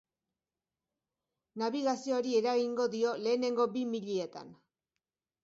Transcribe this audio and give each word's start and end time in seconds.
Nabigazioari 1.63 2.33
eragingo 2.39 2.89
dio, 2.95 3.13
lehenengo 3.27 3.69
bi 3.77 3.87
milietan. 3.93 4.53